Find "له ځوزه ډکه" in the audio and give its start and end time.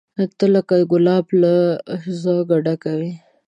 1.41-2.93